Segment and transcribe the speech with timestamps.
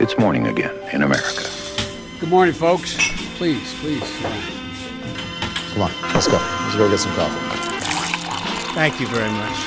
[0.00, 1.42] It's morning again in America.
[2.20, 2.94] Good morning, folks.
[3.36, 4.08] Please, please.
[5.72, 6.38] Come on, let's go.
[6.38, 7.42] Let's go get some coffee.
[8.76, 9.58] Thank you very much.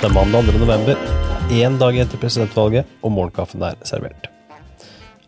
[0.00, 0.58] Det er mandag 2.
[0.64, 0.96] november,
[1.50, 4.30] én dag etter presidentvalget, og morgenkaffen er servert.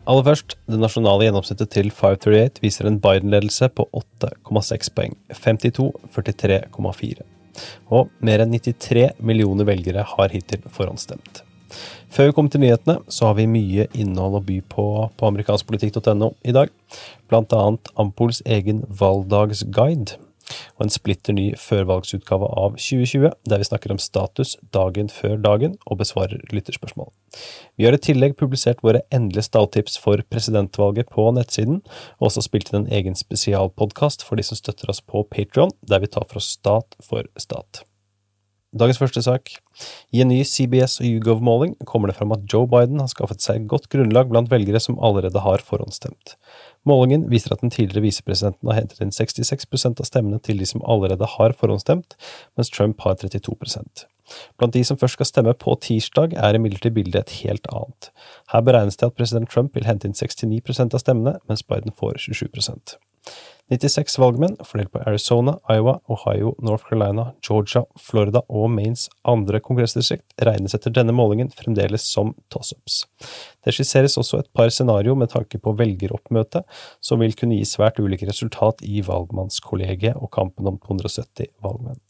[0.08, 7.20] Aller først, det nasjonale gjennomsnittet til 538 viser en Biden-ledelse på 8,6 poeng, 52-43,4.
[7.92, 11.44] Og mer enn 93 millioner velgere har hittil forhåndsstemt.
[12.12, 16.32] Før vi kommer til nyhetene, så har vi mye innhold å by på på amerikanskpolitikk.no
[16.44, 16.72] i dag.
[17.30, 20.18] Blant annet Ampols egen valgdagsguide
[20.77, 25.77] og en splitter ny førvalgsutgave av 2020, der vi snakker om status dagen før dagen
[25.86, 27.11] og besvarer lytterspørsmål.
[27.79, 31.80] Vi har i tillegg publisert våre endelige stalltips for presidentvalget på nettsiden,
[32.19, 36.02] og også spilt inn en egen spesialpodkast for de som støtter oss på Patron, der
[36.02, 37.84] vi tar for oss stat for stat.
[38.72, 39.50] Dagens første sak.
[40.17, 43.67] I en ny CBS og YouGov-måling kommer det fram at Joe Biden har skaffet seg
[43.69, 46.39] godt grunnlag blant velgere som allerede har forhåndsstemt.
[46.89, 50.80] Målingen viser at den tidligere visepresidenten har hentet inn 66% av stemmene til de som
[50.88, 52.16] allerede har forhåndsstemt,
[52.56, 54.06] mens Trump har 32%
[54.56, 58.08] Blant de som først skal stemme på tirsdag, er imidlertid bildet et helt annet.
[58.55, 62.24] Her beregnes det at president Trump vil hente inn 69% av stemmene, mens Biden får
[62.24, 62.48] 27
[63.72, 70.26] 96 valgmenn, fordelt på Arizona, Iowa, Ohio, North Carolina, Georgia, Florida og Maines andre kongressdistrikt,
[70.44, 73.02] regnes etter denne målingen fremdeles som toss-ups.
[73.64, 76.64] Det skisseres også et par scenario med tanke på velgeroppmøte,
[77.00, 82.02] som vil kunne gi svært ulike resultat i valgmannskollegiet og kampen om 270 valgmenn.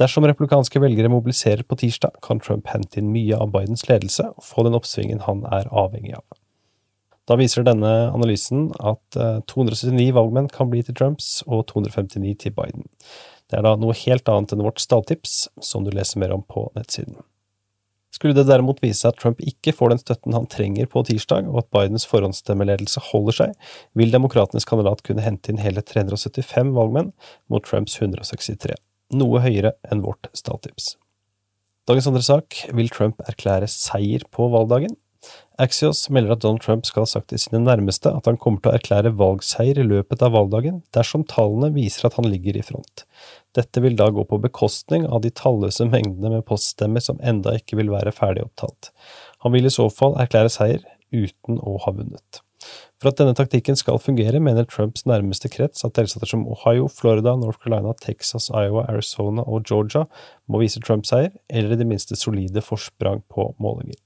[0.00, 4.44] Dersom republikanske velgere mobiliserer på tirsdag, kan Trump hente inn mye av Bidens ledelse og
[4.44, 6.39] få den oppsvingen han er avhengig av.
[7.30, 12.54] Da viser denne analysen at 279 eh, valgmenn kan bli til Trumps og 259 til
[12.56, 12.88] Biden.
[13.50, 16.66] Det er da noe helt annet enn vårt stalltips, som du leser mer om på
[16.74, 17.20] nettsiden.
[18.10, 21.46] Skulle det derimot vise seg at Trump ikke får den støtten han trenger på tirsdag,
[21.46, 23.52] og at Bidens forhåndsstemmeledelse holder seg,
[23.94, 27.12] vil demokratenes kandidat kunne hente inn hele 375 valgmenn
[27.50, 28.74] mot Trumps 163,
[29.14, 30.96] noe høyere enn vårt stalltips.
[31.86, 34.98] Dagens andre sak vil Trump erklære seier på valgdagen.
[35.60, 38.72] Axios melder at Donald Trump skal ha sagt til sine nærmeste at han kommer til
[38.72, 43.04] å erklære valgseier i løpet av valgdagen dersom tallene viser at han ligger i front.
[43.56, 47.76] Dette vil da gå på bekostning av de talløse mengdene med poststemmer som enda ikke
[47.80, 48.92] vil være ferdig opptalt.
[49.44, 52.40] Han vil i så fall erklære seier uten å ha vunnet.
[53.00, 57.32] For at denne taktikken skal fungere, mener Trumps nærmeste krets at delstater som Ohio, Florida,
[57.32, 60.02] North Carolina, Texas, Iowa, Arizona og Georgia
[60.52, 63.96] må vise Trump seier, eller i det minste solide forsprang på målinger.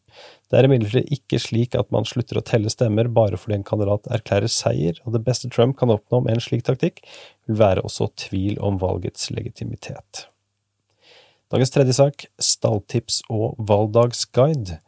[0.47, 4.07] Det er imidlertid ikke slik at man slutter å telle stemmer bare fordi en kandidat
[4.15, 7.03] erklærer seier, og det beste Trump kan oppnå med en slik taktikk,
[7.49, 10.29] vil være også tvil om valgets legitimitet.
[11.55, 14.81] Dagens tredje sak, stalltips og valgdagsguide.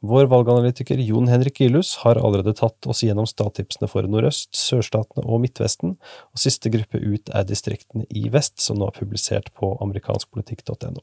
[0.00, 5.42] Vår valganalytiker Jon Henrik Gilhus har allerede tatt oss gjennom stalltipsene for Nordøst, sørstatene og
[5.42, 5.98] Midtvesten,
[6.32, 11.02] og siste gruppe ut er distriktene i vest, som nå er publisert på amerikanskpolitikk.no.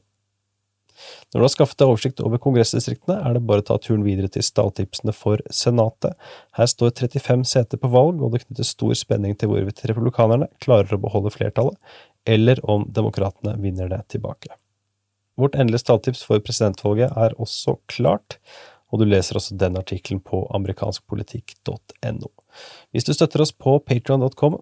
[1.30, 4.30] Når du har skaffet deg oversikt over kongressdistriktene, er det bare å ta turen videre
[4.30, 6.18] til stalltipsene for Senatet.
[6.58, 10.98] Her står 35 seter på valg, og det knyttes stor spenning til hvorvidt republikanerne klarer
[10.98, 11.78] å beholde flertallet,
[12.26, 14.58] eller om demokratene vinner det tilbake.
[15.40, 18.38] Vårt endelige stalltips for presidentvalget er også klart
[18.92, 22.28] og du leser også den artikkelen på amerikanskpolitikk.no.
[22.92, 24.58] Hvis du støtter oss på patreon.com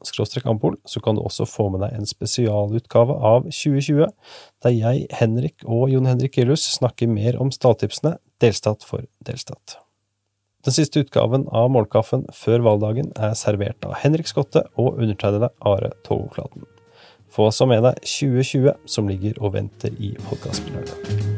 [0.53, 4.07] ampol, så kan du også få med deg en spesialutgave av 2020,
[4.63, 9.81] der jeg, Henrik og Jon Henrik Gillus snakker mer om stalltipsene, delstat for delstat.
[10.63, 15.91] Den siste utgaven av Målkaffen før valgdagen er servert av Henrik Skotte og undertegnede Are
[16.07, 16.69] Togoflaten.
[17.31, 21.30] Få også med deg 2020, som ligger og venter i podkastspillerne.